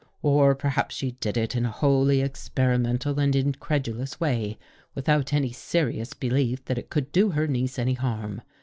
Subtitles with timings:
[0.23, 4.57] Or, perhaps she did it in a wholly ex perimental and incredulous way,
[4.95, 8.41] without any serious belief that it could do her niece any harm.